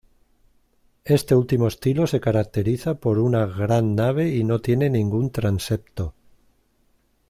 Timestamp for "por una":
2.95-3.45